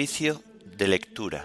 Oficio 0.00 0.42
de 0.64 0.88
lectura. 0.88 1.44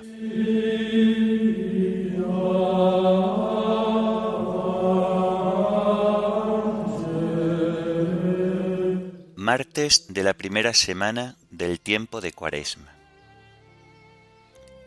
Martes 9.36 10.06
de 10.08 10.24
la 10.24 10.36
primera 10.36 10.74
semana 10.74 11.36
del 11.52 11.82
tiempo 11.82 12.22
de 12.22 12.32
Cuaresma. 12.32 12.94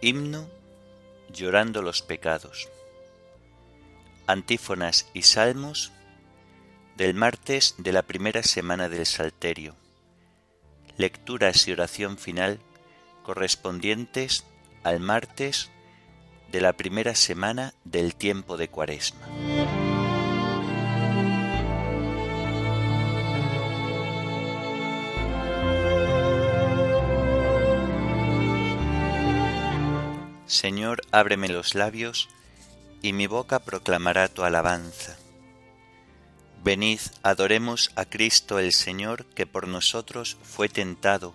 Himno 0.00 0.48
Llorando 1.30 1.82
los 1.82 2.00
pecados. 2.00 2.70
Antífonas 4.26 5.10
y 5.12 5.24
salmos 5.24 5.92
del 6.96 7.12
martes 7.12 7.74
de 7.76 7.92
la 7.92 8.00
primera 8.00 8.42
semana 8.42 8.88
del 8.88 9.04
Salterio. 9.04 9.76
Lecturas 10.96 11.68
y 11.68 11.72
oración 11.72 12.16
final 12.16 12.60
correspondientes 13.28 14.46
al 14.84 15.00
martes 15.00 15.70
de 16.50 16.62
la 16.62 16.72
primera 16.72 17.14
semana 17.14 17.74
del 17.84 18.14
tiempo 18.14 18.56
de 18.56 18.68
Cuaresma. 18.68 19.20
Señor, 30.46 31.02
ábreme 31.12 31.50
los 31.50 31.74
labios, 31.74 32.30
y 33.02 33.12
mi 33.12 33.26
boca 33.26 33.58
proclamará 33.58 34.28
tu 34.28 34.42
alabanza. 34.42 35.18
Venid, 36.64 37.00
adoremos 37.22 37.90
a 37.94 38.06
Cristo 38.06 38.58
el 38.58 38.72
Señor, 38.72 39.26
que 39.26 39.44
por 39.44 39.68
nosotros 39.68 40.38
fue 40.42 40.70
tentado 40.70 41.34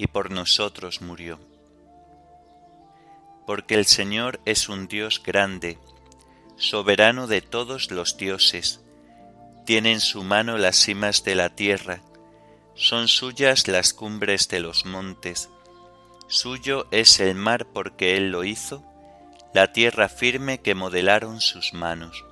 y 0.00 0.06
por 0.06 0.30
nosotros 0.30 1.02
murió. 1.02 1.38
Porque 3.46 3.74
el 3.74 3.84
Señor 3.84 4.40
es 4.46 4.70
un 4.70 4.88
Dios 4.88 5.22
grande, 5.22 5.76
soberano 6.56 7.26
de 7.26 7.42
todos 7.42 7.90
los 7.90 8.16
dioses, 8.16 8.80
tiene 9.66 9.92
en 9.92 10.00
su 10.00 10.24
mano 10.24 10.56
las 10.56 10.76
cimas 10.76 11.22
de 11.22 11.34
la 11.34 11.50
tierra, 11.50 12.00
son 12.74 13.08
suyas 13.08 13.68
las 13.68 13.92
cumbres 13.92 14.48
de 14.48 14.60
los 14.60 14.86
montes, 14.86 15.50
Suyo 16.28 16.86
es 16.92 17.20
el 17.20 17.34
mar 17.34 17.66
porque 17.66 18.16
Él 18.16 18.30
lo 18.30 18.44
hizo, 18.44 18.82
la 19.52 19.72
tierra 19.72 20.08
firme 20.08 20.60
que 20.62 20.74
modelaron 20.74 21.42
sus 21.42 21.74
manos. 21.74 22.24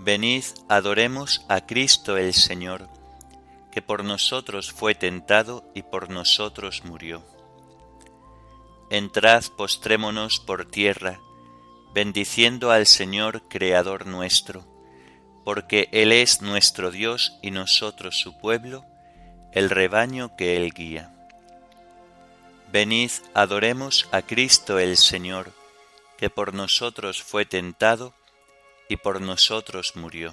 Venid, 0.00 0.44
adoremos 0.68 1.44
a 1.48 1.66
Cristo 1.66 2.16
el 2.16 2.34
Señor, 2.34 2.88
que 3.76 3.82
por 3.82 4.04
nosotros 4.04 4.72
fue 4.72 4.94
tentado 4.94 5.62
y 5.74 5.82
por 5.82 6.08
nosotros 6.08 6.82
murió. 6.86 7.22
Entrad, 8.88 9.44
postrémonos 9.54 10.40
por 10.40 10.64
tierra, 10.64 11.20
bendiciendo 11.92 12.70
al 12.70 12.86
Señor 12.86 13.42
Creador 13.50 14.06
nuestro, 14.06 14.64
porque 15.44 15.90
Él 15.92 16.12
es 16.12 16.40
nuestro 16.40 16.90
Dios 16.90 17.36
y 17.42 17.50
nosotros 17.50 18.18
su 18.18 18.38
pueblo, 18.38 18.86
el 19.52 19.68
rebaño 19.68 20.36
que 20.38 20.56
Él 20.56 20.72
guía. 20.72 21.14
Venid, 22.72 23.10
adoremos 23.34 24.08
a 24.10 24.22
Cristo 24.22 24.78
el 24.78 24.96
Señor, 24.96 25.52
que 26.16 26.30
por 26.30 26.54
nosotros 26.54 27.22
fue 27.22 27.44
tentado 27.44 28.14
y 28.88 28.96
por 28.96 29.20
nosotros 29.20 29.96
murió. 29.96 30.32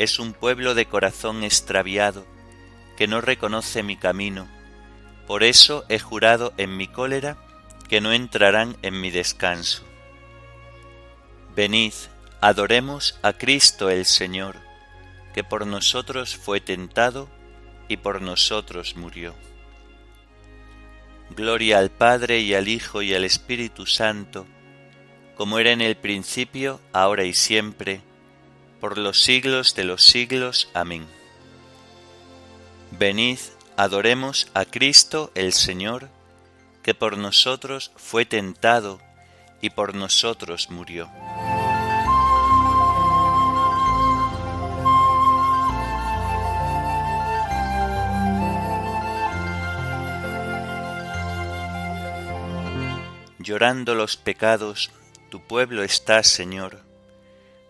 es 0.00 0.18
un 0.18 0.32
pueblo 0.32 0.74
de 0.74 0.86
corazón 0.86 1.44
extraviado, 1.44 2.24
que 2.96 3.06
no 3.06 3.20
reconoce 3.20 3.82
mi 3.82 3.98
camino. 3.98 4.48
Por 5.26 5.42
eso 5.42 5.84
he 5.90 5.98
jurado 5.98 6.54
en 6.56 6.74
mi 6.74 6.88
cólera 6.88 7.36
que 7.86 8.00
no 8.00 8.10
entrarán 8.10 8.78
en 8.80 8.98
mi 8.98 9.10
descanso. 9.10 9.84
Venid, 11.54 11.92
adoremos 12.40 13.20
a 13.20 13.34
Cristo 13.34 13.90
el 13.90 14.06
Señor, 14.06 14.56
que 15.34 15.44
por 15.44 15.66
nosotros 15.66 16.34
fue 16.34 16.62
tentado 16.62 17.28
y 17.86 17.98
por 17.98 18.22
nosotros 18.22 18.96
murió. 18.96 19.34
Gloria 21.36 21.78
al 21.78 21.90
Padre 21.90 22.40
y 22.40 22.54
al 22.54 22.68
Hijo 22.68 23.02
y 23.02 23.12
al 23.12 23.24
Espíritu 23.24 23.84
Santo, 23.84 24.46
como 25.36 25.58
era 25.58 25.72
en 25.72 25.82
el 25.82 25.98
principio, 25.98 26.80
ahora 26.94 27.24
y 27.24 27.34
siempre, 27.34 28.00
por 28.80 28.98
los 28.98 29.22
siglos 29.22 29.74
de 29.74 29.84
los 29.84 30.02
siglos. 30.02 30.68
Amén. 30.74 31.06
Venid, 32.98 33.38
adoremos 33.76 34.48
a 34.54 34.64
Cristo 34.64 35.30
el 35.34 35.52
Señor, 35.52 36.08
que 36.82 36.94
por 36.94 37.18
nosotros 37.18 37.92
fue 37.96 38.24
tentado 38.24 39.00
y 39.60 39.70
por 39.70 39.94
nosotros 39.94 40.70
murió. 40.70 41.10
Llorando 53.38 53.94
los 53.94 54.16
pecados, 54.16 54.90
tu 55.30 55.40
pueblo 55.40 55.82
está, 55.82 56.22
Señor. 56.22 56.89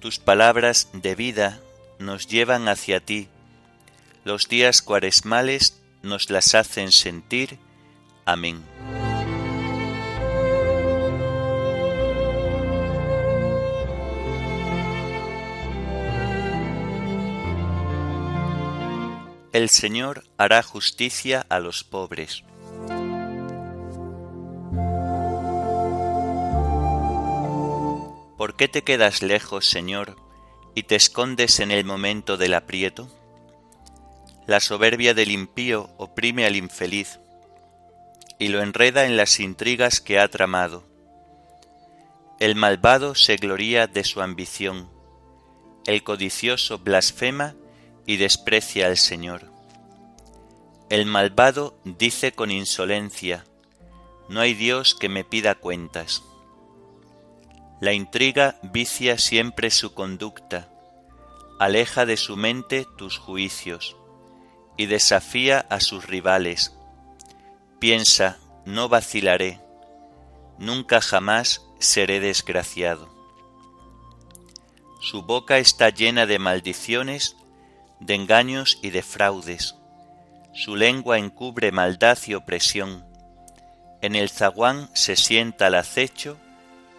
Tus 0.00 0.18
palabras 0.18 0.88
de 0.94 1.14
vida 1.14 1.60
nos 1.98 2.26
llevan 2.26 2.68
hacia 2.68 3.00
ti, 3.00 3.28
los 4.24 4.48
días 4.48 4.80
cuaresmales 4.80 5.78
nos 6.02 6.30
las 6.30 6.54
hacen 6.54 6.90
sentir. 6.90 7.58
Amén. 8.24 8.64
El 19.52 19.68
Señor 19.68 20.24
hará 20.38 20.62
justicia 20.62 21.44
a 21.50 21.58
los 21.58 21.84
pobres 21.84 22.44
¿Por 28.50 28.56
qué 28.56 28.66
te 28.66 28.82
quedas 28.82 29.22
lejos, 29.22 29.70
Señor, 29.70 30.16
y 30.74 30.82
te 30.82 30.96
escondes 30.96 31.60
en 31.60 31.70
el 31.70 31.84
momento 31.84 32.36
del 32.36 32.54
aprieto? 32.54 33.08
La 34.48 34.58
soberbia 34.58 35.14
del 35.14 35.30
impío 35.30 35.88
oprime 35.98 36.46
al 36.46 36.56
infeliz 36.56 37.20
y 38.40 38.48
lo 38.48 38.60
enreda 38.60 39.06
en 39.06 39.16
las 39.16 39.38
intrigas 39.38 40.00
que 40.00 40.18
ha 40.18 40.26
tramado. 40.26 40.82
El 42.40 42.56
malvado 42.56 43.14
se 43.14 43.36
gloría 43.36 43.86
de 43.86 44.02
su 44.02 44.20
ambición, 44.20 44.90
el 45.86 46.02
codicioso 46.02 46.80
blasfema 46.80 47.54
y 48.04 48.16
desprecia 48.16 48.88
al 48.88 48.96
Señor. 48.96 49.48
El 50.88 51.06
malvado 51.06 51.78
dice 51.84 52.32
con 52.32 52.50
insolencia, 52.50 53.44
no 54.28 54.40
hay 54.40 54.54
Dios 54.54 54.96
que 54.96 55.08
me 55.08 55.22
pida 55.22 55.54
cuentas. 55.54 56.24
La 57.80 57.92
intriga 57.92 58.56
vicia 58.62 59.18
siempre 59.18 59.70
su 59.70 59.94
conducta, 59.94 60.68
aleja 61.58 62.06
de 62.06 62.16
su 62.16 62.36
mente 62.36 62.86
tus 62.96 63.18
juicios 63.18 63.96
y 64.76 64.86
desafía 64.86 65.66
a 65.70 65.80
sus 65.80 66.06
rivales. 66.06 66.74
Piensa, 67.78 68.38
no 68.64 68.88
vacilaré, 68.88 69.60
nunca 70.58 71.00
jamás 71.00 71.62
seré 71.78 72.20
desgraciado. 72.20 73.08
Su 75.00 75.22
boca 75.22 75.58
está 75.58 75.88
llena 75.88 76.26
de 76.26 76.38
maldiciones, 76.38 77.36
de 77.98 78.14
engaños 78.14 78.78
y 78.82 78.90
de 78.90 79.02
fraudes 79.02 79.74
su 80.52 80.74
lengua 80.74 81.18
encubre 81.18 81.70
maldad 81.70 82.18
y 82.26 82.34
opresión. 82.34 83.04
En 84.02 84.16
el 84.16 84.30
zaguán 84.30 84.90
se 84.94 85.16
sienta 85.16 85.66
al 85.66 85.76
acecho 85.76 86.36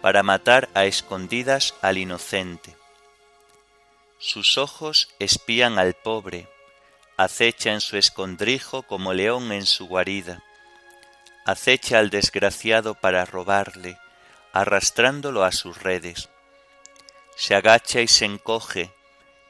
para 0.02 0.22
matar 0.22 0.68
a 0.74 0.84
escondidas 0.84 1.74
al 1.80 1.96
inocente. 1.96 2.76
Sus 4.18 4.58
ojos 4.58 5.08
espían 5.18 5.78
al 5.78 5.94
pobre, 5.94 6.48
acecha 7.16 7.72
en 7.72 7.80
su 7.80 7.96
escondrijo 7.96 8.82
como 8.82 9.14
león 9.14 9.52
en 9.52 9.64
su 9.64 9.86
guarida. 9.86 10.42
Acecha 11.46 11.98
al 11.98 12.10
desgraciado 12.10 12.94
para 12.94 13.24
robarle, 13.24 13.98
arrastrándolo 14.52 15.44
a 15.44 15.52
sus 15.52 15.82
redes. 15.82 16.28
Se 17.36 17.54
agacha 17.54 18.00
y 18.00 18.08
se 18.08 18.26
encoge, 18.26 18.92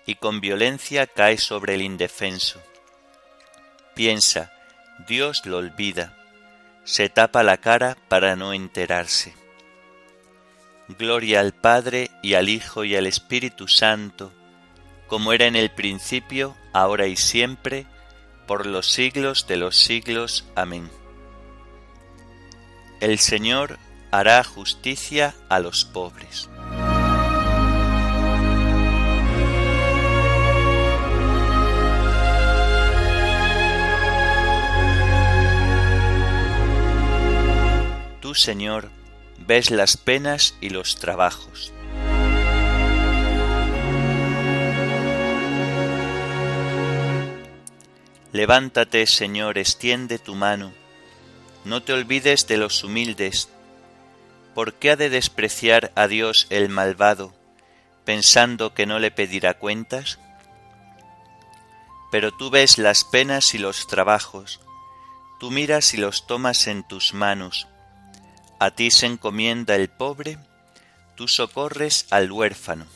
y 0.06 0.14
con 0.14 0.40
violencia 0.40 1.06
cae 1.06 1.38
sobre 1.38 1.74
el 1.74 1.82
indefenso 1.82 2.62
Piensa, 3.94 4.50
Dios 5.06 5.44
lo 5.44 5.58
olvida, 5.58 6.16
se 6.84 7.10
tapa 7.10 7.42
la 7.42 7.58
cara 7.58 7.98
para 8.08 8.36
no 8.36 8.54
enterarse. 8.54 9.41
Gloria 10.98 11.40
al 11.40 11.52
Padre 11.52 12.10
y 12.22 12.34
al 12.34 12.48
Hijo 12.48 12.84
y 12.84 12.96
al 12.96 13.06
Espíritu 13.06 13.68
Santo, 13.68 14.32
como 15.06 15.32
era 15.32 15.46
en 15.46 15.56
el 15.56 15.70
principio, 15.70 16.56
ahora 16.72 17.06
y 17.06 17.16
siempre, 17.16 17.86
por 18.46 18.66
los 18.66 18.90
siglos 18.90 19.46
de 19.46 19.56
los 19.56 19.76
siglos. 19.78 20.44
Amén. 20.54 20.90
El 23.00 23.18
Señor 23.18 23.78
hará 24.10 24.42
justicia 24.44 25.34
a 25.48 25.58
los 25.58 25.84
pobres. 25.84 26.48
Señor, 38.34 38.90
ves 39.46 39.70
las 39.70 39.96
penas 39.96 40.54
y 40.60 40.70
los 40.70 40.96
trabajos. 40.96 41.72
Levántate, 48.32 49.06
Señor, 49.06 49.58
extiende 49.58 50.18
tu 50.18 50.34
mano, 50.34 50.72
no 51.64 51.82
te 51.82 51.92
olvides 51.92 52.46
de 52.46 52.56
los 52.56 52.82
humildes. 52.82 53.48
¿Por 54.54 54.74
qué 54.74 54.92
ha 54.92 54.96
de 54.96 55.10
despreciar 55.10 55.92
a 55.94 56.08
Dios 56.08 56.46
el 56.50 56.68
malvado, 56.68 57.34
pensando 58.04 58.74
que 58.74 58.86
no 58.86 58.98
le 58.98 59.10
pedirá 59.10 59.54
cuentas? 59.54 60.18
Pero 62.10 62.32
tú 62.32 62.50
ves 62.50 62.78
las 62.78 63.04
penas 63.04 63.54
y 63.54 63.58
los 63.58 63.86
trabajos, 63.86 64.60
tú 65.38 65.50
miras 65.50 65.94
y 65.94 65.98
los 65.98 66.26
tomas 66.26 66.66
en 66.66 66.86
tus 66.86 67.14
manos, 67.14 67.68
a 68.64 68.70
ti 68.70 68.92
se 68.92 69.06
encomienda 69.06 69.74
el 69.74 69.88
pobre, 69.88 70.38
tú 71.16 71.26
socorres 71.26 72.06
al 72.10 72.30
huérfano. 72.30 72.86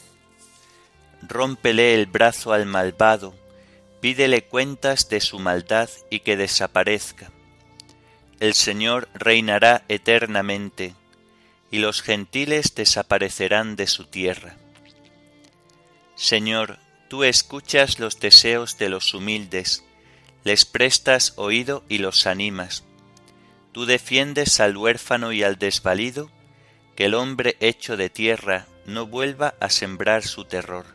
Rómpele 1.23 1.93
el 1.95 2.07
brazo 2.07 2.53
al 2.53 2.67
malvado, 2.67 3.35
pídele 4.01 4.45
cuentas 4.45 5.09
de 5.09 5.21
su 5.21 5.41
maldad 5.41 5.91
y 6.09 6.21
que 6.21 6.37
desaparezca. 6.37 7.33
El 8.39 8.55
Señor 8.55 9.09
reinará 9.13 9.83
eternamente, 9.89 10.95
y 11.73 11.81
los 11.81 12.01
gentiles 12.01 12.77
desaparecerán 12.77 13.75
de 13.75 13.89
su 13.89 14.05
tierra. 14.05 14.55
Señor, 16.15 16.79
tú 17.09 17.25
escuchas 17.25 17.99
los 17.99 18.21
deseos 18.21 18.79
de 18.79 18.89
los 18.89 19.15
humildes, 19.15 19.83
les 20.45 20.65
prestas 20.65 21.33
oído 21.35 21.83
y 21.89 21.99
los 21.99 22.29
animas 22.29 22.85
Tú 23.77 23.85
defiendes 23.85 24.59
al 24.61 24.75
huérfano 24.75 25.33
y 25.33 25.43
al 25.43 25.59
desvalido, 25.59 26.31
que 26.95 27.05
el 27.05 27.15
hombre 27.15 27.59
hecho 27.61 27.99
de 27.99 28.09
tierra 28.09 28.67
no 28.87 29.07
vuelva 29.07 29.55
a 29.61 29.69
sembrar 29.69 30.23
su 30.23 30.47
terror. 30.47 30.87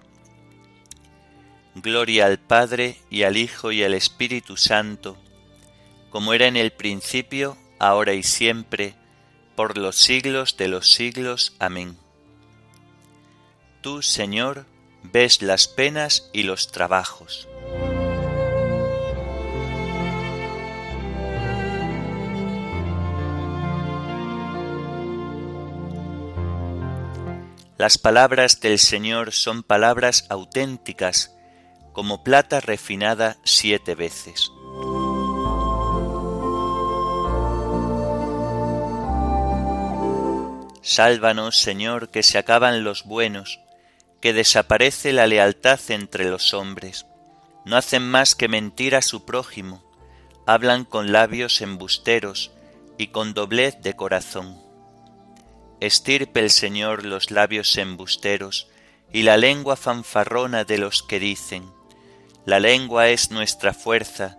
Gloria 1.75 2.25
al 2.25 2.39
Padre 2.39 2.97
y 3.11 3.21
al 3.21 3.37
Hijo 3.37 3.71
y 3.71 3.83
al 3.83 3.93
Espíritu 3.93 4.57
Santo, 4.57 5.15
como 6.09 6.33
era 6.33 6.47
en 6.47 6.57
el 6.57 6.71
principio, 6.71 7.55
ahora 7.77 8.13
y 8.15 8.23
siempre, 8.23 8.95
por 9.55 9.77
los 9.77 9.97
siglos 9.97 10.57
de 10.57 10.67
los 10.67 10.91
siglos. 10.91 11.53
Amén. 11.59 11.95
Tú, 13.81 14.01
Señor, 14.01 14.65
ves 15.03 15.43
las 15.43 15.67
penas 15.67 16.31
y 16.33 16.41
los 16.41 16.71
trabajos. 16.71 17.47
Las 27.81 27.97
palabras 27.97 28.59
del 28.59 28.77
Señor 28.77 29.31
son 29.31 29.63
palabras 29.63 30.27
auténticas, 30.29 31.35
como 31.93 32.23
plata 32.23 32.59
refinada 32.59 33.37
siete 33.43 33.95
veces. 33.95 34.51
Sálvanos, 40.83 41.57
Señor, 41.57 42.09
que 42.09 42.21
se 42.21 42.37
acaban 42.37 42.83
los 42.83 43.03
buenos, 43.03 43.61
que 44.21 44.31
desaparece 44.31 45.11
la 45.11 45.25
lealtad 45.25 45.79
entre 45.87 46.29
los 46.29 46.53
hombres. 46.53 47.07
No 47.65 47.77
hacen 47.77 48.03
más 48.03 48.35
que 48.35 48.47
mentir 48.47 48.95
a 48.95 49.01
su 49.01 49.25
prójimo, 49.25 49.81
hablan 50.45 50.85
con 50.85 51.11
labios 51.11 51.61
embusteros 51.61 52.51
y 52.99 53.07
con 53.07 53.33
doblez 53.33 53.81
de 53.81 53.95
corazón 53.95 54.70
estirpe 55.81 56.39
el 56.39 56.51
Señor 56.51 57.03
los 57.03 57.31
labios 57.31 57.75
embusteros 57.75 58.69
y 59.11 59.23
la 59.23 59.35
lengua 59.35 59.75
fanfarrona 59.75 60.63
de 60.63 60.77
los 60.77 61.03
que 61.03 61.19
dicen, 61.19 61.69
la 62.45 62.59
lengua 62.59 63.09
es 63.09 63.31
nuestra 63.31 63.73
fuerza, 63.73 64.37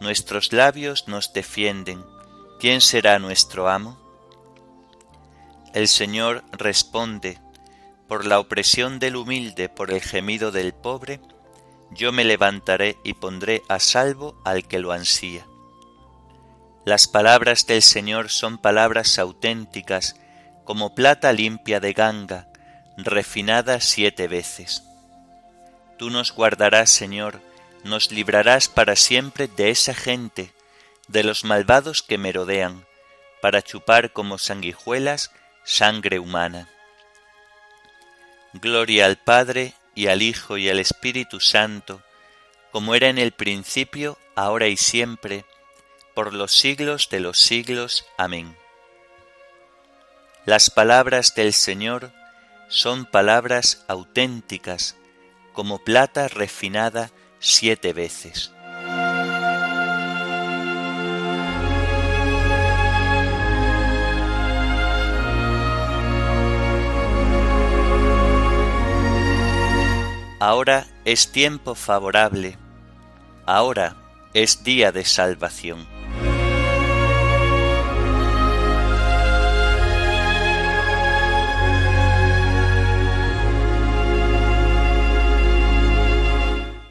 nuestros 0.00 0.52
labios 0.52 1.08
nos 1.08 1.32
defienden, 1.32 2.04
¿quién 2.58 2.80
será 2.80 3.18
nuestro 3.18 3.68
amo? 3.68 3.98
El 5.72 5.88
Señor 5.88 6.44
responde, 6.52 7.38
por 8.08 8.26
la 8.26 8.40
opresión 8.40 8.98
del 8.98 9.14
humilde, 9.14 9.68
por 9.68 9.92
el 9.92 10.00
gemido 10.00 10.50
del 10.50 10.74
pobre, 10.74 11.20
yo 11.92 12.10
me 12.10 12.24
levantaré 12.24 12.98
y 13.04 13.14
pondré 13.14 13.62
a 13.68 13.78
salvo 13.78 14.40
al 14.44 14.66
que 14.66 14.80
lo 14.80 14.90
ansía. 14.90 15.46
Las 16.84 17.06
palabras 17.06 17.66
del 17.66 17.82
Señor 17.82 18.30
son 18.30 18.58
palabras 18.58 19.18
auténticas 19.18 20.16
como 20.70 20.94
plata 20.94 21.32
limpia 21.32 21.80
de 21.80 21.92
ganga, 21.92 22.46
refinada 22.96 23.80
siete 23.80 24.28
veces. 24.28 24.84
Tú 25.98 26.10
nos 26.10 26.30
guardarás, 26.30 26.90
Señor, 26.92 27.40
nos 27.82 28.12
librarás 28.12 28.68
para 28.68 28.94
siempre 28.94 29.48
de 29.48 29.70
esa 29.70 29.94
gente, 29.94 30.52
de 31.08 31.24
los 31.24 31.42
malvados 31.42 32.04
que 32.04 32.18
merodean, 32.18 32.86
para 33.42 33.62
chupar 33.62 34.12
como 34.12 34.38
sanguijuelas 34.38 35.32
sangre 35.64 36.20
humana. 36.20 36.68
Gloria 38.52 39.06
al 39.06 39.16
Padre 39.16 39.74
y 39.96 40.06
al 40.06 40.22
Hijo 40.22 40.56
y 40.56 40.68
al 40.68 40.78
Espíritu 40.78 41.40
Santo, 41.40 42.00
como 42.70 42.94
era 42.94 43.08
en 43.08 43.18
el 43.18 43.32
principio, 43.32 44.18
ahora 44.36 44.68
y 44.68 44.76
siempre, 44.76 45.44
por 46.14 46.32
los 46.32 46.52
siglos 46.52 47.08
de 47.10 47.18
los 47.18 47.40
siglos. 47.40 48.06
Amén. 48.16 48.59
Las 50.46 50.70
palabras 50.70 51.34
del 51.34 51.52
Señor 51.52 52.12
son 52.68 53.04
palabras 53.04 53.84
auténticas, 53.88 54.96
como 55.52 55.84
plata 55.84 56.28
refinada 56.28 57.10
siete 57.40 57.92
veces. 57.92 58.50
Ahora 70.40 70.86
es 71.04 71.32
tiempo 71.32 71.74
favorable, 71.74 72.56
ahora 73.44 73.94
es 74.32 74.64
día 74.64 74.90
de 74.90 75.04
salvación. 75.04 75.89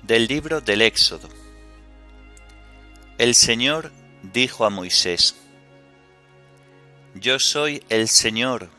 Del 0.09 0.25
libro 0.25 0.59
del 0.59 0.81
Éxodo. 0.81 1.29
El 3.19 3.35
Señor 3.35 3.91
dijo 4.23 4.65
a 4.65 4.71
Moisés, 4.71 5.35
Yo 7.13 7.37
soy 7.37 7.83
el 7.89 8.07
Señor, 8.07 8.71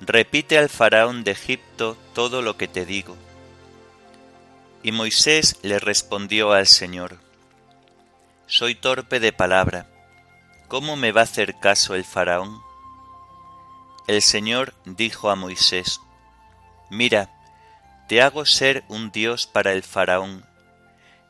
repite 0.00 0.58
al 0.58 0.68
faraón 0.68 1.22
de 1.22 1.30
Egipto 1.30 1.96
todo 2.14 2.42
lo 2.42 2.56
que 2.56 2.66
te 2.66 2.84
digo. 2.84 3.16
Y 4.82 4.90
Moisés 4.90 5.56
le 5.62 5.78
respondió 5.78 6.50
al 6.50 6.66
Señor, 6.66 7.20
Soy 8.48 8.74
torpe 8.74 9.20
de 9.20 9.32
palabra, 9.32 9.88
¿cómo 10.66 10.96
me 10.96 11.12
va 11.12 11.20
a 11.20 11.24
hacer 11.30 11.60
caso 11.60 11.94
el 11.94 12.04
faraón? 12.04 12.60
El 14.08 14.20
Señor 14.20 14.74
dijo 14.84 15.30
a 15.30 15.36
Moisés, 15.36 16.00
Mira, 16.90 17.30
te 18.08 18.20
hago 18.20 18.44
ser 18.44 18.82
un 18.88 19.12
Dios 19.12 19.46
para 19.46 19.72
el 19.72 19.84
faraón, 19.84 20.44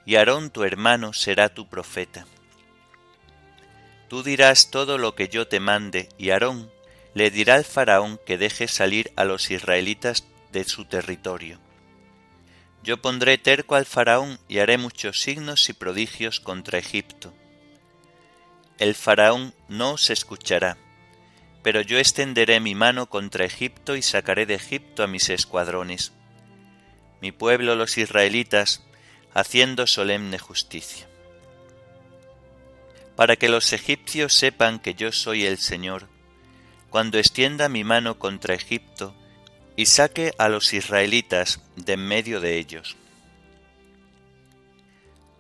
y 0.07 0.15
Aarón 0.15 0.51
tu 0.51 0.63
hermano 0.63 1.13
será 1.13 1.51
tu 1.51 1.69
profeta. 1.69 2.27
Tú 4.09 4.23
dirás 4.23 4.71
todo 4.71 4.99
lo 4.99 5.17
que 5.17 5.29
yo 5.29 5.49
te 5.49 5.59
mande, 5.59 6.09
y 6.17 6.31
Aarón 6.31 6.71
le 7.13 7.31
dirá 7.31 7.57
al 7.57 7.65
faraón 7.65 8.21
que 8.25 8.39
deje 8.39 8.69
salir 8.69 9.13
a 9.17 9.25
los 9.25 9.51
israelitas 9.51 10.25
de 10.53 10.65
su 10.65 10.85
territorio. 10.85 11.59
Yo 12.85 13.03
pondré 13.03 13.37
terco 13.37 13.75
al 13.75 13.85
faraón 13.85 14.39
y 14.47 14.59
haré 14.59 14.79
muchos 14.79 15.21
signos 15.21 15.69
y 15.69 15.73
prodigios 15.73 16.39
contra 16.39 16.79
Egipto. 16.79 17.35
El 18.79 18.95
faraón 18.95 19.55
no 19.69 19.93
os 19.93 20.11
escuchará, 20.11 20.77
pero 21.65 21.81
yo 21.81 21.99
extenderé 21.99 22.61
mi 22.61 22.77
mano 22.77 23.07
contra 23.07 23.45
Egipto 23.45 23.97
y 23.97 24.03
sacaré 24.03 24.47
de 24.47 24.55
Egipto 24.55 25.03
a 25.03 25.09
mis 25.09 25.31
escuadrones. 25.31 26.13
Mi 27.21 27.33
pueblo 27.33 27.75
los 27.75 27.99
israelitas 27.99 28.86
haciendo 29.37 29.87
solemne 29.87 30.39
justicia. 30.39 31.07
Para 33.17 33.37
que 33.37 33.51
los 33.51 33.75
egipcios 33.75 34.33
sepan 34.33 34.79
que 34.79 34.95
yo 34.95 35.13
soy 35.13 35.45
el 35.45 35.59
Señor, 35.59 36.09
cuando 36.89 37.19
extienda 37.19 37.69
mi 37.69 37.85
mano 37.85 38.19
contra 38.19 38.55
Egipto 38.55 39.15
y 39.77 39.85
saque 39.85 40.33
a 40.39 40.49
los 40.49 40.73
israelitas 40.73 41.61
de 41.77 41.93
en 41.93 42.07
medio 42.09 42.41
de 42.41 42.57
ellos. 42.57 42.97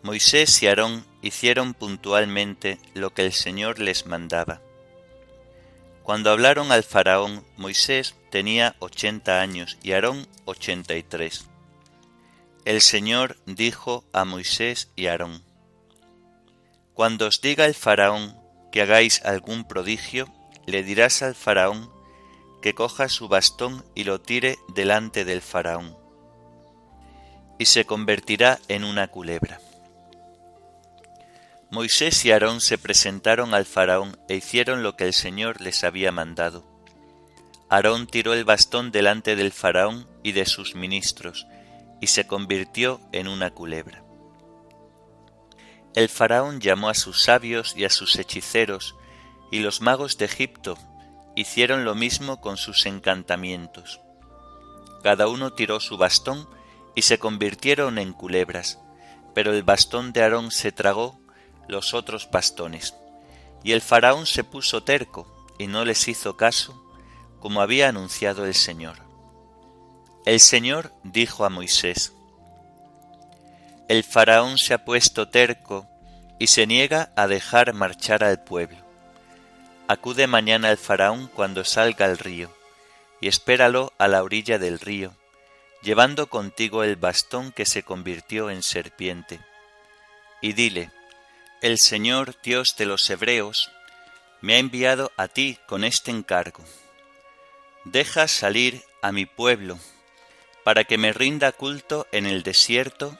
Moisés 0.02 0.62
y 0.62 0.66
Aarón 0.66 1.06
hicieron 1.22 1.72
puntualmente 1.72 2.78
lo 2.92 3.14
que 3.14 3.24
el 3.24 3.32
Señor 3.32 3.78
les 3.78 4.04
mandaba. 4.04 4.60
Cuando 6.02 6.30
hablaron 6.30 6.70
al 6.70 6.82
faraón, 6.82 7.46
Moisés 7.56 8.14
tenía 8.30 8.76
ochenta 8.78 9.40
años 9.40 9.78
y 9.82 9.92
Aarón 9.92 10.28
ochenta 10.44 10.94
y 10.96 11.02
tres 11.02 11.46
el 12.66 12.82
Señor 12.82 13.36
dijo 13.46 14.04
a 14.12 14.24
Moisés 14.24 14.90
y 14.96 15.06
Aarón, 15.06 15.44
Cuando 16.94 17.28
os 17.28 17.40
diga 17.40 17.64
el 17.64 17.74
faraón 17.74 18.36
que 18.72 18.82
hagáis 18.82 19.24
algún 19.24 19.68
prodigio, 19.68 20.26
le 20.66 20.82
dirás 20.82 21.22
al 21.22 21.36
faraón 21.36 21.88
que 22.60 22.74
coja 22.74 23.08
su 23.08 23.28
bastón 23.28 23.84
y 23.94 24.02
lo 24.02 24.20
tire 24.20 24.58
delante 24.74 25.24
del 25.24 25.42
faraón, 25.42 25.96
y 27.56 27.66
se 27.66 27.84
convertirá 27.84 28.58
en 28.66 28.82
una 28.82 29.06
culebra. 29.06 29.60
Moisés 31.70 32.24
y 32.24 32.32
Aarón 32.32 32.60
se 32.60 32.78
presentaron 32.78 33.54
al 33.54 33.64
faraón 33.64 34.18
e 34.28 34.34
hicieron 34.34 34.82
lo 34.82 34.96
que 34.96 35.04
el 35.04 35.12
Señor 35.12 35.60
les 35.60 35.84
había 35.84 36.10
mandado. 36.10 36.64
Aarón 37.68 38.08
tiró 38.08 38.34
el 38.34 38.44
bastón 38.44 38.90
delante 38.90 39.36
del 39.36 39.52
faraón 39.52 40.08
y 40.24 40.32
de 40.32 40.46
sus 40.46 40.74
ministros, 40.74 41.46
y 42.00 42.08
se 42.08 42.26
convirtió 42.26 43.00
en 43.12 43.28
una 43.28 43.50
culebra. 43.50 44.02
El 45.94 46.08
faraón 46.10 46.60
llamó 46.60 46.90
a 46.90 46.94
sus 46.94 47.22
sabios 47.22 47.74
y 47.74 47.84
a 47.86 47.90
sus 47.90 48.16
hechiceros, 48.16 48.96
y 49.50 49.60
los 49.60 49.80
magos 49.80 50.18
de 50.18 50.26
Egipto 50.26 50.76
hicieron 51.34 51.84
lo 51.84 51.94
mismo 51.94 52.40
con 52.40 52.56
sus 52.58 52.84
encantamientos. 52.84 54.00
Cada 55.02 55.28
uno 55.28 55.54
tiró 55.54 55.80
su 55.80 55.96
bastón 55.96 56.48
y 56.94 57.02
se 57.02 57.18
convirtieron 57.18 57.98
en 57.98 58.12
culebras, 58.12 58.78
pero 59.34 59.52
el 59.52 59.62
bastón 59.62 60.12
de 60.12 60.22
Aarón 60.22 60.50
se 60.50 60.72
tragó 60.72 61.20
los 61.68 61.94
otros 61.94 62.28
bastones, 62.30 62.94
y 63.62 63.72
el 63.72 63.80
faraón 63.80 64.26
se 64.26 64.44
puso 64.44 64.82
terco 64.82 65.46
y 65.58 65.66
no 65.66 65.84
les 65.84 66.08
hizo 66.08 66.36
caso, 66.36 66.82
como 67.40 67.60
había 67.60 67.88
anunciado 67.88 68.44
el 68.44 68.54
Señor. 68.54 69.05
El 70.26 70.40
Señor 70.40 70.92
dijo 71.04 71.44
a 71.44 71.50
Moisés, 71.50 72.12
El 73.88 74.02
faraón 74.02 74.58
se 74.58 74.74
ha 74.74 74.84
puesto 74.84 75.28
terco 75.28 75.86
y 76.40 76.48
se 76.48 76.66
niega 76.66 77.12
a 77.14 77.28
dejar 77.28 77.74
marchar 77.74 78.24
al 78.24 78.42
pueblo. 78.42 78.78
Acude 79.86 80.26
mañana 80.26 80.70
al 80.70 80.78
faraón 80.78 81.28
cuando 81.28 81.62
salga 81.62 82.06
al 82.06 82.18
río, 82.18 82.50
y 83.20 83.28
espéralo 83.28 83.92
a 83.98 84.08
la 84.08 84.24
orilla 84.24 84.58
del 84.58 84.80
río, 84.80 85.14
llevando 85.80 86.26
contigo 86.26 86.82
el 86.82 86.96
bastón 86.96 87.52
que 87.52 87.64
se 87.64 87.84
convirtió 87.84 88.50
en 88.50 88.64
serpiente. 88.64 89.38
Y 90.42 90.54
dile, 90.54 90.90
El 91.62 91.78
Señor 91.78 92.34
Dios 92.42 92.74
de 92.76 92.86
los 92.86 93.08
Hebreos 93.08 93.70
me 94.40 94.54
ha 94.54 94.58
enviado 94.58 95.12
a 95.16 95.28
ti 95.28 95.56
con 95.68 95.84
este 95.84 96.10
encargo. 96.10 96.64
Deja 97.84 98.26
salir 98.26 98.82
a 99.02 99.12
mi 99.12 99.24
pueblo 99.24 99.78
para 100.66 100.82
que 100.82 100.98
me 100.98 101.12
rinda 101.12 101.52
culto 101.52 102.08
en 102.10 102.26
el 102.26 102.42
desierto, 102.42 103.16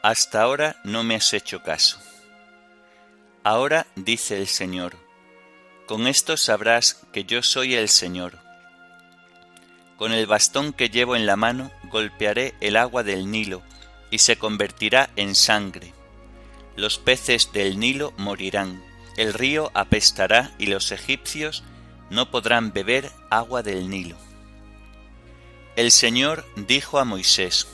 hasta 0.00 0.42
ahora 0.42 0.76
no 0.84 1.02
me 1.02 1.16
has 1.16 1.34
hecho 1.34 1.60
caso. 1.60 1.98
Ahora 3.42 3.88
dice 3.96 4.38
el 4.38 4.46
Señor, 4.46 4.94
con 5.86 6.06
esto 6.06 6.36
sabrás 6.36 7.04
que 7.12 7.24
yo 7.24 7.42
soy 7.42 7.74
el 7.74 7.88
Señor. 7.88 8.38
Con 9.96 10.12
el 10.12 10.26
bastón 10.26 10.72
que 10.72 10.88
llevo 10.88 11.16
en 11.16 11.26
la 11.26 11.34
mano 11.34 11.72
golpearé 11.90 12.54
el 12.60 12.76
agua 12.76 13.02
del 13.02 13.28
Nilo, 13.28 13.62
y 14.12 14.18
se 14.18 14.36
convertirá 14.36 15.10
en 15.16 15.34
sangre. 15.34 15.92
Los 16.76 16.98
peces 16.98 17.50
del 17.52 17.80
Nilo 17.80 18.12
morirán, 18.18 18.80
el 19.16 19.34
río 19.34 19.72
apestará 19.74 20.52
y 20.58 20.66
los 20.66 20.92
egipcios 20.92 21.64
no 22.10 22.30
podrán 22.30 22.72
beber 22.72 23.10
agua 23.30 23.64
del 23.64 23.90
Nilo. 23.90 24.16
El 25.76 25.90
Señor 25.90 26.46
dijo 26.54 27.00
a 27.00 27.04
Moisés, 27.04 27.66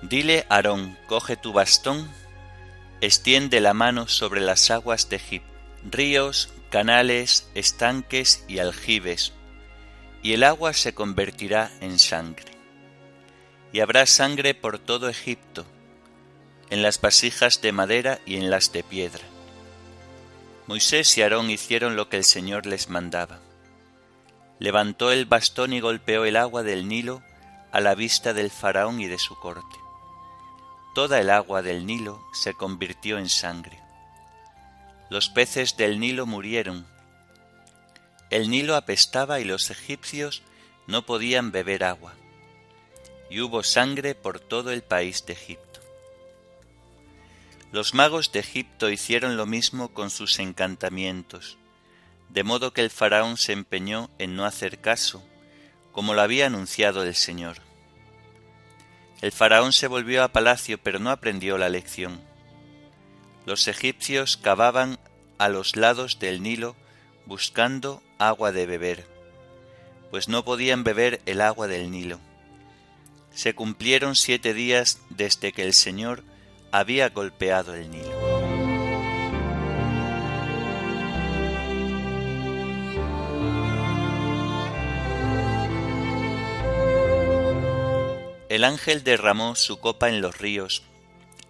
Dile 0.00 0.46
Aarón, 0.48 0.96
coge 1.08 1.36
tu 1.36 1.52
bastón, 1.52 2.08
extiende 3.00 3.60
la 3.60 3.74
mano 3.74 4.06
sobre 4.06 4.40
las 4.40 4.70
aguas 4.70 5.08
de 5.08 5.16
Egipto, 5.16 5.50
ríos, 5.90 6.50
canales, 6.70 7.50
estanques 7.56 8.44
y 8.46 8.60
aljibes, 8.60 9.32
y 10.22 10.34
el 10.34 10.44
agua 10.44 10.72
se 10.72 10.94
convertirá 10.94 11.72
en 11.80 11.98
sangre. 11.98 12.52
Y 13.72 13.80
habrá 13.80 14.06
sangre 14.06 14.54
por 14.54 14.78
todo 14.78 15.08
Egipto, 15.08 15.66
en 16.70 16.80
las 16.80 17.00
vasijas 17.00 17.60
de 17.60 17.72
madera 17.72 18.20
y 18.24 18.36
en 18.36 18.50
las 18.50 18.70
de 18.70 18.84
piedra. 18.84 19.24
Moisés 20.68 21.18
y 21.18 21.22
Aarón 21.22 21.50
hicieron 21.50 21.96
lo 21.96 22.08
que 22.08 22.18
el 22.18 22.24
Señor 22.24 22.66
les 22.66 22.88
mandaba 22.88 23.40
levantó 24.60 25.10
el 25.10 25.24
bastón 25.24 25.72
y 25.72 25.80
golpeó 25.80 26.26
el 26.26 26.36
agua 26.36 26.62
del 26.62 26.86
Nilo 26.86 27.22
a 27.72 27.80
la 27.80 27.94
vista 27.94 28.34
del 28.34 28.50
faraón 28.50 29.00
y 29.00 29.06
de 29.06 29.18
su 29.18 29.34
corte. 29.36 29.76
Toda 30.94 31.18
el 31.18 31.30
agua 31.30 31.62
del 31.62 31.86
Nilo 31.86 32.22
se 32.32 32.52
convirtió 32.52 33.18
en 33.18 33.30
sangre. 33.30 33.80
Los 35.08 35.30
peces 35.30 35.76
del 35.78 35.98
Nilo 35.98 36.26
murieron. 36.26 36.86
El 38.28 38.50
Nilo 38.50 38.76
apestaba 38.76 39.40
y 39.40 39.44
los 39.44 39.70
egipcios 39.70 40.42
no 40.86 41.06
podían 41.06 41.52
beber 41.52 41.82
agua. 41.82 42.12
Y 43.30 43.40
hubo 43.40 43.62
sangre 43.62 44.14
por 44.14 44.40
todo 44.40 44.72
el 44.72 44.82
país 44.82 45.24
de 45.24 45.32
Egipto. 45.32 45.80
Los 47.72 47.94
magos 47.94 48.30
de 48.30 48.40
Egipto 48.40 48.90
hicieron 48.90 49.38
lo 49.38 49.46
mismo 49.46 49.88
con 49.94 50.10
sus 50.10 50.38
encantamientos 50.38 51.56
de 52.32 52.44
modo 52.44 52.72
que 52.72 52.82
el 52.82 52.90
faraón 52.90 53.36
se 53.36 53.52
empeñó 53.52 54.10
en 54.18 54.36
no 54.36 54.44
hacer 54.44 54.78
caso, 54.78 55.22
como 55.92 56.14
lo 56.14 56.22
había 56.22 56.46
anunciado 56.46 57.02
el 57.02 57.14
Señor. 57.14 57.58
El 59.20 59.32
faraón 59.32 59.72
se 59.72 59.86
volvió 59.86 60.22
a 60.22 60.28
palacio, 60.28 60.78
pero 60.78 60.98
no 60.98 61.10
aprendió 61.10 61.58
la 61.58 61.68
lección. 61.68 62.20
Los 63.46 63.68
egipcios 63.68 64.36
cavaban 64.36 64.98
a 65.38 65.48
los 65.48 65.76
lados 65.76 66.18
del 66.18 66.42
Nilo 66.42 66.76
buscando 67.26 68.02
agua 68.18 68.52
de 68.52 68.66
beber, 68.66 69.06
pues 70.10 70.28
no 70.28 70.44
podían 70.44 70.84
beber 70.84 71.20
el 71.26 71.40
agua 71.40 71.66
del 71.66 71.90
Nilo. 71.90 72.18
se 73.32 73.54
cumplieron 73.54 74.16
siete 74.16 74.54
días 74.54 74.98
desde 75.08 75.52
que 75.52 75.62
el 75.62 75.72
Señor 75.72 76.24
había 76.72 77.08
golpeado 77.10 77.74
el 77.74 77.90
Nilo. 77.90 78.29
El 88.50 88.64
ángel 88.64 89.04
derramó 89.04 89.54
su 89.54 89.78
copa 89.78 90.08
en 90.08 90.20
los 90.20 90.38
ríos 90.38 90.82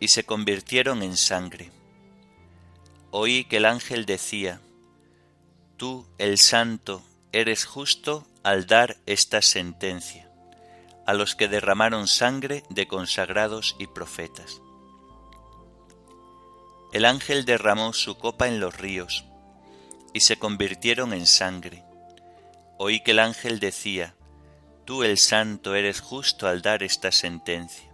y 0.01 0.09
se 0.09 0.25
convirtieron 0.25 1.03
en 1.03 1.17
sangre. 1.17 1.73
Oí 3.11 3.45
que 3.45 3.57
el 3.57 3.65
ángel 3.65 4.05
decía, 4.05 4.61
Tú, 5.79 6.07
el 6.19 6.37
santo, 6.37 7.03
eres 7.33 7.65
justo 7.65 8.27
al 8.43 8.67
dar 8.67 8.99
esta 9.07 9.41
sentencia 9.41 10.31
a 11.07 11.15
los 11.15 11.35
que 11.35 11.49
derramaron 11.49 12.07
sangre 12.07 12.65
de 12.69 12.87
consagrados 12.87 13.77
y 13.79 13.87
profetas. 13.87 14.61
El 16.93 17.07
ángel 17.07 17.47
derramó 17.47 17.95
su 17.95 18.19
copa 18.19 18.47
en 18.47 18.61
los 18.61 18.77
ríos 18.77 19.25
y 20.13 20.21
se 20.21 20.39
convirtieron 20.39 21.15
en 21.15 21.27
sangre. 21.27 21.83
Oí 22.77 23.03
que 23.03 23.13
el 23.13 23.21
ángel 23.21 23.59
decía, 23.59 24.15
Tú 24.91 25.05
el 25.05 25.19
santo 25.19 25.77
eres 25.77 26.01
justo 26.01 26.49
al 26.49 26.63
dar 26.63 26.83
esta 26.83 27.13
sentencia, 27.13 27.89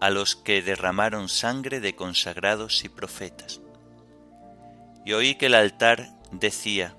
a 0.00 0.08
los 0.08 0.34
que 0.34 0.62
derramaron 0.62 1.28
sangre 1.28 1.78
de 1.78 1.94
consagrados 1.94 2.86
y 2.86 2.88
profetas. 2.88 3.60
Y 5.04 5.12
oí 5.12 5.34
que 5.34 5.44
el 5.44 5.54
altar 5.54 6.08
decía, 6.32 6.96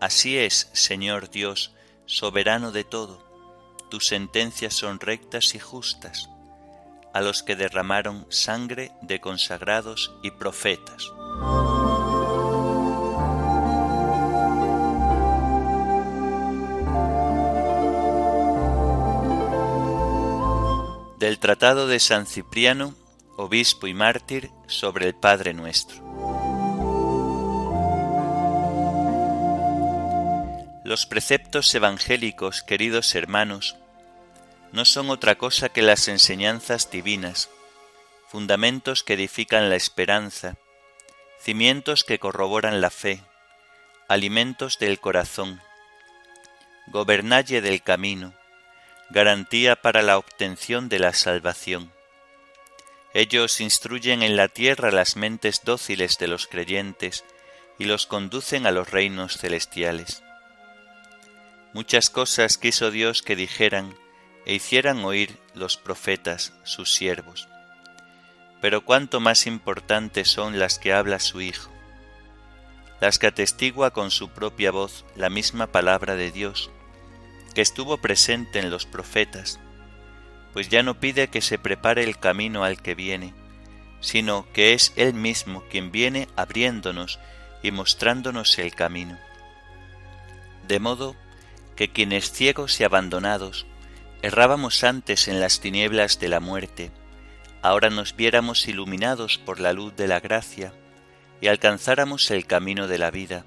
Así 0.00 0.38
es, 0.38 0.68
Señor 0.72 1.30
Dios, 1.30 1.72
soberano 2.04 2.72
de 2.72 2.82
todo, 2.82 3.24
tus 3.92 4.08
sentencias 4.08 4.74
son 4.74 4.98
rectas 4.98 5.54
y 5.54 5.60
justas, 5.60 6.28
a 7.14 7.20
los 7.20 7.44
que 7.44 7.54
derramaron 7.54 8.26
sangre 8.28 8.90
de 9.02 9.20
consagrados 9.20 10.16
y 10.24 10.32
profetas. 10.32 11.06
Del 21.22 21.38
Tratado 21.38 21.86
de 21.86 22.00
San 22.00 22.26
Cipriano, 22.26 22.96
obispo 23.36 23.86
y 23.86 23.94
mártir, 23.94 24.50
sobre 24.66 25.06
el 25.06 25.14
Padre 25.14 25.54
nuestro. 25.54 26.02
Los 30.84 31.06
preceptos 31.06 31.72
evangélicos, 31.76 32.64
queridos 32.64 33.14
hermanos, 33.14 33.76
no 34.72 34.84
son 34.84 35.10
otra 35.10 35.36
cosa 35.36 35.68
que 35.68 35.80
las 35.80 36.08
enseñanzas 36.08 36.90
divinas, 36.90 37.50
fundamentos 38.26 39.04
que 39.04 39.14
edifican 39.14 39.70
la 39.70 39.76
esperanza, 39.76 40.56
cimientos 41.38 42.02
que 42.02 42.18
corroboran 42.18 42.80
la 42.80 42.90
fe, 42.90 43.22
alimentos 44.08 44.80
del 44.80 44.98
corazón, 44.98 45.60
gobernalle 46.88 47.60
del 47.60 47.80
camino, 47.80 48.34
garantía 49.12 49.76
para 49.76 50.00
la 50.00 50.16
obtención 50.16 50.88
de 50.88 50.98
la 50.98 51.12
salvación. 51.12 51.92
Ellos 53.12 53.60
instruyen 53.60 54.22
en 54.22 54.36
la 54.36 54.48
tierra 54.48 54.90
las 54.90 55.16
mentes 55.16 55.60
dóciles 55.64 56.16
de 56.16 56.28
los 56.28 56.46
creyentes 56.46 57.24
y 57.78 57.84
los 57.84 58.06
conducen 58.06 58.66
a 58.66 58.70
los 58.70 58.90
reinos 58.90 59.36
celestiales. 59.36 60.22
Muchas 61.74 62.08
cosas 62.08 62.56
quiso 62.56 62.90
Dios 62.90 63.22
que 63.22 63.36
dijeran 63.36 63.94
e 64.46 64.54
hicieran 64.54 65.04
oír 65.04 65.38
los 65.54 65.76
profetas, 65.76 66.54
sus 66.64 66.94
siervos. 66.94 67.48
Pero 68.62 68.82
cuánto 68.82 69.20
más 69.20 69.46
importantes 69.46 70.30
son 70.30 70.58
las 70.58 70.78
que 70.78 70.94
habla 70.94 71.20
su 71.20 71.42
Hijo, 71.42 71.70
las 73.00 73.18
que 73.18 73.26
atestigua 73.26 73.90
con 73.90 74.10
su 74.10 74.30
propia 74.30 74.70
voz 74.70 75.04
la 75.16 75.28
misma 75.28 75.66
palabra 75.66 76.16
de 76.16 76.30
Dios, 76.30 76.70
que 77.52 77.60
estuvo 77.60 77.98
presente 77.98 78.58
en 78.58 78.70
los 78.70 78.86
profetas, 78.86 79.60
pues 80.52 80.68
ya 80.68 80.82
no 80.82 81.00
pide 81.00 81.28
que 81.28 81.40
se 81.40 81.58
prepare 81.58 82.04
el 82.04 82.18
camino 82.18 82.64
al 82.64 82.80
que 82.80 82.94
viene, 82.94 83.34
sino 84.00 84.46
que 84.52 84.74
es 84.74 84.92
Él 84.96 85.14
mismo 85.14 85.62
quien 85.70 85.90
viene 85.90 86.28
abriéndonos 86.36 87.18
y 87.62 87.70
mostrándonos 87.70 88.58
el 88.58 88.74
camino. 88.74 89.18
De 90.68 90.80
modo 90.80 91.16
que 91.76 91.88
quienes 91.88 92.30
ciegos 92.30 92.80
y 92.80 92.84
abandonados 92.84 93.66
errábamos 94.20 94.84
antes 94.84 95.28
en 95.28 95.40
las 95.40 95.60
tinieblas 95.60 96.20
de 96.20 96.28
la 96.28 96.40
muerte, 96.40 96.90
ahora 97.62 97.90
nos 97.90 98.14
viéramos 98.14 98.68
iluminados 98.68 99.38
por 99.38 99.60
la 99.60 99.72
luz 99.72 99.96
de 99.96 100.08
la 100.08 100.20
gracia 100.20 100.72
y 101.40 101.48
alcanzáramos 101.48 102.30
el 102.30 102.46
camino 102.46 102.88
de 102.88 102.98
la 102.98 103.10
vida 103.10 103.44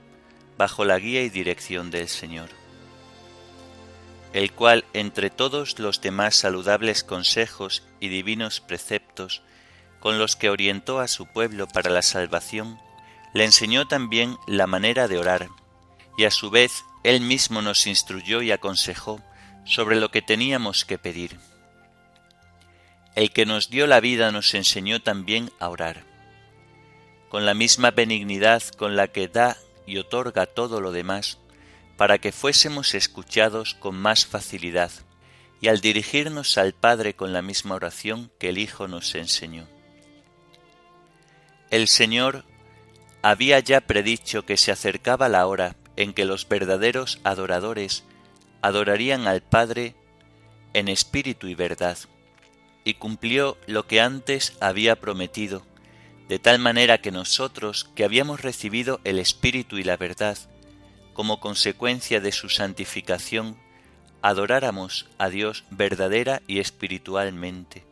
bajo 0.57 0.85
la 0.85 0.97
guía 0.99 1.21
y 1.21 1.29
dirección 1.29 1.91
del 1.91 2.07
Señor 2.07 2.64
el 4.35 4.51
cual 4.51 4.83
entre 4.91 5.29
todos 5.29 5.79
los 5.79 6.01
demás 6.01 6.35
saludables 6.35 7.05
consejos 7.05 7.83
y 8.01 8.09
divinos 8.09 8.59
preceptos 8.59 9.41
con 10.01 10.19
los 10.19 10.35
que 10.35 10.49
orientó 10.49 10.99
a 10.99 11.07
su 11.07 11.25
pueblo 11.25 11.69
para 11.69 11.89
la 11.89 12.01
salvación, 12.01 12.77
le 13.33 13.45
enseñó 13.45 13.87
también 13.87 14.35
la 14.45 14.67
manera 14.67 15.07
de 15.07 15.17
orar, 15.17 15.47
y 16.17 16.25
a 16.25 16.31
su 16.31 16.49
vez 16.49 16.83
él 17.05 17.21
mismo 17.21 17.61
nos 17.61 17.87
instruyó 17.87 18.41
y 18.41 18.51
aconsejó 18.51 19.21
sobre 19.63 19.95
lo 20.01 20.11
que 20.11 20.21
teníamos 20.21 20.83
que 20.83 20.97
pedir. 20.97 21.39
El 23.15 23.31
que 23.31 23.45
nos 23.45 23.69
dio 23.69 23.87
la 23.87 24.01
vida 24.01 24.33
nos 24.33 24.53
enseñó 24.53 25.01
también 25.01 25.49
a 25.59 25.69
orar. 25.69 26.03
Con 27.29 27.45
la 27.45 27.53
misma 27.53 27.91
benignidad 27.91 28.63
con 28.77 28.97
la 28.97 29.07
que 29.07 29.29
da 29.29 29.55
y 29.87 29.97
otorga 29.97 30.45
todo 30.45 30.81
lo 30.81 30.91
demás, 30.91 31.39
para 31.97 32.17
que 32.17 32.31
fuésemos 32.31 32.93
escuchados 32.93 33.73
con 33.75 33.95
más 33.95 34.25
facilidad, 34.25 34.91
y 35.61 35.67
al 35.67 35.79
dirigirnos 35.79 36.57
al 36.57 36.73
Padre 36.73 37.15
con 37.15 37.33
la 37.33 37.41
misma 37.41 37.75
oración 37.75 38.31
que 38.39 38.49
el 38.49 38.57
Hijo 38.57 38.87
nos 38.87 39.15
enseñó. 39.15 39.67
El 41.71 41.87
Señor 41.87 42.45
había 43.21 43.59
ya 43.59 43.81
predicho 43.81 44.45
que 44.45 44.57
se 44.57 44.71
acercaba 44.71 45.29
la 45.29 45.47
hora 45.47 45.75
en 45.95 46.13
que 46.13 46.25
los 46.25 46.47
verdaderos 46.47 47.19
adoradores 47.23 48.03
adorarían 48.61 49.27
al 49.27 49.41
Padre 49.41 49.95
en 50.73 50.89
espíritu 50.89 51.47
y 51.47 51.55
verdad, 51.55 51.97
y 52.83 52.95
cumplió 52.95 53.57
lo 53.65 53.87
que 53.87 54.01
antes 54.01 54.57
había 54.59 54.97
prometido, 54.97 55.65
de 56.27 56.39
tal 56.39 56.59
manera 56.59 56.99
que 56.99 57.11
nosotros, 57.11 57.89
que 57.95 58.03
habíamos 58.03 58.41
recibido 58.41 58.99
el 59.03 59.19
Espíritu 59.19 59.77
y 59.77 59.83
la 59.83 59.97
verdad, 59.97 60.37
como 61.15 61.39
consecuencia 61.39 62.19
de 62.19 62.31
su 62.31 62.49
santificación, 62.49 63.57
adoráramos 64.21 65.07
a 65.17 65.29
Dios 65.29 65.63
verdadera 65.71 66.41
y 66.45 66.59
espiritualmente, 66.59 67.83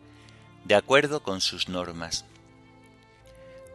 de 0.65 0.75
acuerdo 0.75 1.23
con 1.23 1.41
sus 1.41 1.69
normas. 1.69 2.25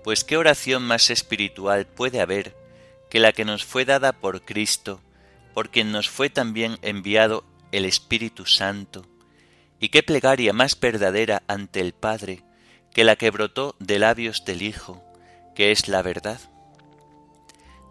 Pues 0.05 0.23
qué 0.23 0.37
oración 0.37 0.85
más 0.85 1.11
espiritual 1.11 1.87
puede 1.87 2.21
haber 2.21 2.55
que 3.11 3.21
la 3.21 3.33
que 3.33 3.45
nos 3.45 3.65
fue 3.65 3.85
dada 3.85 4.13
por 4.13 4.43
Cristo, 4.43 5.01
por 5.55 5.71
quien 5.71 5.93
nos 5.93 6.11
fue 6.11 6.31
también 6.31 6.79
enviado 6.83 7.43
el 7.73 7.87
Espíritu 7.87 8.45
Santo, 8.45 9.07
y 9.81 9.89
qué 9.89 10.03
plegaria 10.03 10.53
más 10.53 10.79
verdadera 10.79 11.43
ante 11.49 11.81
el 11.81 11.95
Padre 11.95 12.43
que 12.93 13.05
la 13.05 13.17
que 13.17 13.31
brotó 13.31 13.77
de 13.79 13.99
labios 13.99 14.45
del 14.45 14.61
Hijo, 14.61 15.03
que 15.55 15.71
es 15.73 15.89
la 15.89 16.03
verdad. 16.03 16.41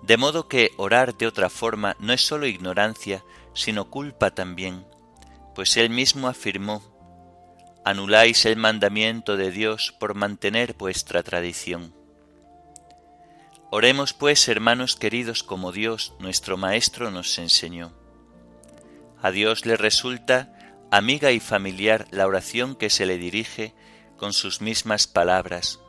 De 0.03 0.17
modo 0.17 0.47
que 0.47 0.71
orar 0.77 1.17
de 1.17 1.27
otra 1.27 1.49
forma 1.49 1.95
no 1.99 2.13
es 2.13 2.25
sólo 2.25 2.45
ignorancia, 2.45 3.23
sino 3.53 3.89
culpa 3.89 4.31
también, 4.31 4.85
pues 5.55 5.77
él 5.77 5.89
mismo 5.89 6.27
afirmó, 6.27 6.83
anuláis 7.83 8.45
el 8.45 8.57
mandamiento 8.57 9.37
de 9.37 9.49
Dios 9.51 9.95
por 9.99 10.13
mantener 10.13 10.75
vuestra 10.75 11.23
tradición. 11.23 11.93
Oremos 13.69 14.13
pues, 14.13 14.47
hermanos 14.47 14.95
queridos, 14.95 15.43
como 15.43 15.71
Dios, 15.71 16.13
nuestro 16.19 16.57
Maestro, 16.57 17.11
nos 17.11 17.37
enseñó. 17.37 17.91
A 19.21 19.31
Dios 19.31 19.65
le 19.65 19.75
resulta 19.75 20.53
amiga 20.91 21.31
y 21.31 21.39
familiar 21.39 22.07
la 22.11 22.27
oración 22.27 22.75
que 22.75 22.89
se 22.89 23.05
le 23.05 23.17
dirige 23.17 23.73
con 24.15 24.31
sus 24.31 24.61
mismas 24.61 25.07
palabras, 25.07 25.79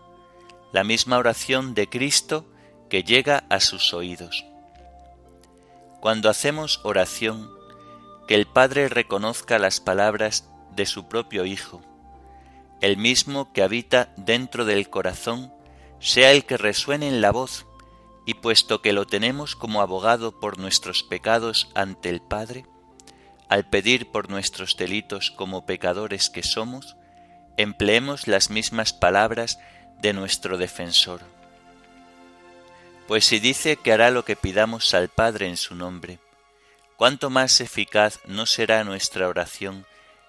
la 0.73 0.83
misma 0.83 1.19
oración 1.19 1.75
de 1.75 1.89
Cristo 1.89 2.47
que 2.89 3.05
llega 3.05 3.45
a 3.49 3.61
sus 3.61 3.93
oídos. 3.95 4.45
Cuando 6.01 6.31
hacemos 6.31 6.81
oración, 6.85 7.51
que 8.27 8.35
el 8.35 8.47
Padre 8.47 8.89
reconozca 8.89 9.59
las 9.59 9.81
palabras 9.81 10.49
de 10.75 10.87
su 10.87 11.09
propio 11.09 11.45
Hijo, 11.45 11.83
el 12.81 12.97
mismo 12.97 13.53
que 13.53 13.63
habita 13.63 14.13
dentro 14.17 14.65
del 14.65 14.89
corazón, 14.89 15.53
sea 15.99 16.31
el 16.31 16.45
que 16.45 16.57
resuene 16.57 17.09
en 17.09 17.21
la 17.21 17.33
voz, 17.33 17.67
y 18.25 18.35
puesto 18.35 18.83
que 18.83 18.93
lo 18.93 19.07
tenemos 19.07 19.57
como 19.57 19.81
abogado 19.81 20.39
por 20.39 20.59
nuestros 20.59 21.03
pecados 21.03 21.71
ante 21.75 22.11
el 22.11 22.21
Padre, 22.21 22.67
al 23.49 23.65
pedir 23.65 24.11
por 24.11 24.29
nuestros 24.29 24.77
delitos 24.77 25.31
como 25.31 25.65
pecadores 25.65 26.29
que 26.29 26.43
somos, 26.43 26.97
empleemos 27.57 28.29
las 28.29 28.51
mismas 28.51 28.93
palabras 28.93 29.59
de 30.01 30.13
nuestro 30.13 30.59
defensor. 30.59 31.23
Pues 33.09 33.25
si 33.25 33.39
dice 33.39 33.77
que 33.77 33.91
hará 33.91 34.11
lo 34.11 34.27
que 34.27 34.37
pidamos 34.37 34.93
al 34.93 35.09
Padre 35.09 35.49
en 35.49 35.57
su 35.57 35.75
nombre, 35.75 36.19
cuánto 36.99 37.31
más 37.31 37.63
eficaz 37.63 38.21
no 38.27 38.45
será 38.45 38.85
nuestra 38.85 39.29
oración 39.29 39.87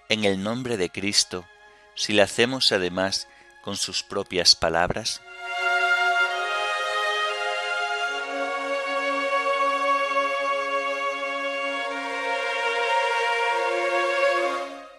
en 0.07 0.23
el 0.23 0.41
nombre 0.41 0.77
de 0.77 0.89
Cristo 0.89 1.45
si 1.93 2.13
la 2.13 2.23
hacemos 2.23 2.71
además 2.71 3.27
con 3.65 3.75
sus 3.75 4.01
propias 4.01 4.55
palabras. 4.55 5.21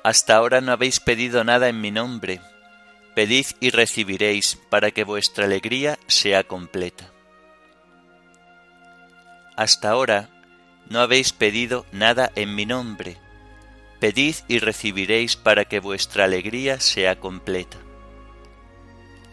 Hasta 0.03 0.37
ahora 0.37 0.61
no 0.61 0.73
habéis 0.73 1.01
pedido 1.01 1.45
nada 1.45 1.71
en 1.71 1.81
mi 1.81 1.91
nombre. 1.91 2.43
Pedid 3.15 3.47
y 3.59 3.71
recibiréis 3.71 4.59
para 4.69 4.91
que 4.91 5.05
vuestra 5.05 5.47
alegría 5.47 5.99
sea 6.09 6.45
completa. 6.45 7.11
Hasta 9.61 9.91
ahora 9.91 10.31
no 10.89 11.01
habéis 11.01 11.35
pedido 11.35 11.85
nada 11.93 12.33
en 12.35 12.55
mi 12.55 12.65
nombre. 12.65 13.19
Pedid 13.99 14.37
y 14.49 14.59
recibiréis 14.59 15.37
para 15.37 15.67
que 15.67 15.81
vuestra 15.81 16.25
alegría 16.25 16.81
sea 16.81 17.21
completa. 17.21 17.77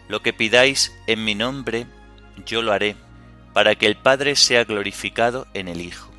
Lo 0.06 0.20
que 0.20 0.34
pidáis 0.34 0.92
en 1.06 1.24
mi 1.24 1.34
nombre, 1.34 1.86
yo 2.44 2.60
lo 2.60 2.74
haré, 2.74 2.94
para 3.54 3.74
que 3.74 3.86
el 3.86 3.96
Padre 3.96 4.36
sea 4.36 4.64
glorificado 4.64 5.46
en 5.54 5.66
el 5.66 5.80
Hijo. 5.80 6.12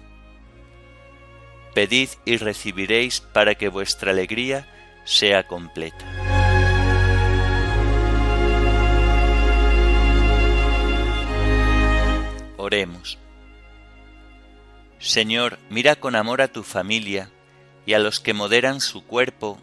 Pedid 1.76 2.10
y 2.26 2.38
recibiréis 2.38 3.22
para 3.22 3.54
que 3.54 3.70
vuestra 3.70 4.10
alegría 4.10 4.68
sea 5.06 5.46
completa. 5.46 6.04
Oremos. 12.58 13.20
Señor, 15.00 15.60
mira 15.70 15.96
con 15.96 16.16
amor 16.16 16.42
a 16.42 16.50
tu 16.50 16.64
familia 16.64 17.30
y 17.86 17.94
a 17.94 18.00
los 18.00 18.20
que 18.20 18.34
moderan 18.34 18.82
su 18.82 19.06
cuerpo 19.06 19.58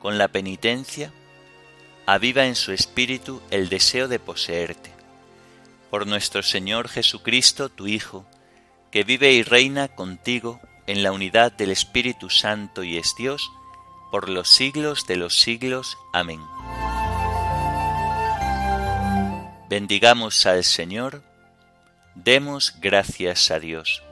con 0.00 0.18
la 0.18 0.28
penitencia, 0.28 1.12
aviva 2.06 2.46
en 2.46 2.56
su 2.56 2.72
espíritu 2.72 3.40
el 3.50 3.68
deseo 3.68 4.08
de 4.08 4.18
poseerte. 4.18 4.90
Por 5.90 6.08
nuestro 6.08 6.42
Señor 6.42 6.88
Jesucristo, 6.88 7.68
tu 7.68 7.86
Hijo, 7.86 8.26
que 8.90 9.04
vive 9.04 9.32
y 9.32 9.44
reina 9.44 9.86
contigo 9.88 10.60
en 10.88 11.04
la 11.04 11.12
unidad 11.12 11.52
del 11.52 11.70
Espíritu 11.70 12.28
Santo 12.28 12.82
y 12.82 12.96
es 12.98 13.14
Dios, 13.16 13.52
por 14.10 14.28
los 14.28 14.48
siglos 14.48 15.06
de 15.06 15.16
los 15.16 15.38
siglos. 15.38 15.96
Amén. 16.12 16.40
Bendigamos 19.68 20.46
al 20.46 20.64
Señor, 20.64 21.22
demos 22.16 22.74
gracias 22.80 23.52
a 23.52 23.60
Dios. 23.60 24.02